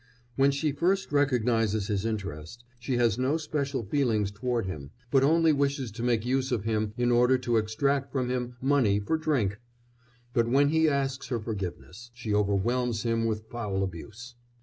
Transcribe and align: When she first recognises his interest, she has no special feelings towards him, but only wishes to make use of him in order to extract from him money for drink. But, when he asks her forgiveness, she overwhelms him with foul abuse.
When 0.35 0.49
she 0.49 0.71
first 0.71 1.11
recognises 1.11 1.85
his 1.87 2.05
interest, 2.07 2.63
she 2.79 2.97
has 2.97 3.19
no 3.19 3.37
special 3.37 3.83
feelings 3.85 4.31
towards 4.31 4.65
him, 4.67 4.89
but 5.11 5.21
only 5.23 5.53
wishes 5.53 5.91
to 5.91 6.01
make 6.01 6.25
use 6.25 6.51
of 6.51 6.63
him 6.63 6.95
in 6.97 7.11
order 7.11 7.37
to 7.37 7.57
extract 7.57 8.11
from 8.11 8.27
him 8.27 8.55
money 8.63 8.99
for 8.99 9.15
drink. 9.15 9.59
But, 10.33 10.47
when 10.47 10.69
he 10.69 10.89
asks 10.89 11.27
her 11.27 11.39
forgiveness, 11.39 12.09
she 12.15 12.33
overwhelms 12.33 13.03
him 13.03 13.25
with 13.25 13.45
foul 13.51 13.83
abuse. 13.83 14.33